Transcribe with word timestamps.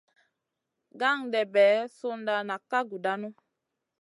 Gandebe 0.99 1.65
sunda 1.97 2.35
nak 2.47 2.61
ka 2.69 2.79
gudanu. 2.89 3.29